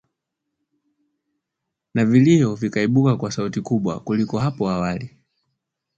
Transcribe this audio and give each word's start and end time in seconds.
na 1.93 2.05
vilio 2.05 2.55
vikaibuka 2.55 3.17
kwa 3.17 3.31
sauti 3.31 3.61
kubwa 3.61 3.99
kuliko 3.99 4.39
hapo 4.39 4.69
awali 4.69 5.17